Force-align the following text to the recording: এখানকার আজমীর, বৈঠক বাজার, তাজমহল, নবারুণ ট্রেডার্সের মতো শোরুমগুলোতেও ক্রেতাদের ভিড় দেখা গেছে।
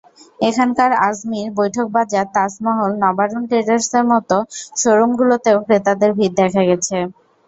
এখানকার 0.39 0.91
আজমীর, 1.01 1.47
বৈঠক 1.59 1.85
বাজার, 1.91 2.25
তাজমহল, 2.35 2.91
নবারুণ 3.03 3.43
ট্রেডার্সের 3.49 4.05
মতো 4.11 4.35
শোরুমগুলোতেও 4.81 5.57
ক্রেতাদের 5.65 6.11
ভিড় 6.17 6.33
দেখা 6.39 6.61
গেছে। 6.69 6.97